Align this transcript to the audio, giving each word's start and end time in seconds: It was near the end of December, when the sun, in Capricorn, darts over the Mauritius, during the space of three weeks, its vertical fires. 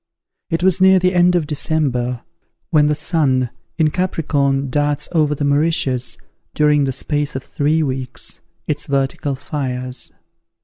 It 0.49 0.63
was 0.63 0.81
near 0.81 0.97
the 0.97 1.13
end 1.13 1.35
of 1.35 1.45
December, 1.45 2.23
when 2.71 2.87
the 2.87 2.95
sun, 2.95 3.51
in 3.77 3.91
Capricorn, 3.91 4.71
darts 4.71 5.07
over 5.11 5.35
the 5.35 5.45
Mauritius, 5.45 6.17
during 6.55 6.85
the 6.85 6.91
space 6.91 7.35
of 7.35 7.43
three 7.43 7.83
weeks, 7.83 8.41
its 8.65 8.87
vertical 8.87 9.35
fires. 9.35 10.11